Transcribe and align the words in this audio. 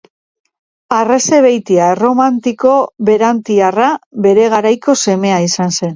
Arrese 0.99 1.41
Beitia, 1.45 1.89
erromantiko 1.97 2.73
berantiarra, 3.11 3.91
bere 4.29 4.49
garaiko 4.55 5.01
semea 5.05 5.41
izan 5.51 5.77
zen. 5.79 5.89